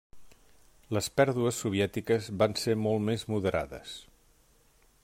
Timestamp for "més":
3.11-3.27